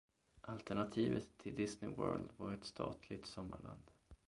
[0.47, 3.91] Alternativet till Disney World var ett statligt sommarland.